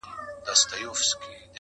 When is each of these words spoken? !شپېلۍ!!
!شپېلۍ!! 0.55 1.39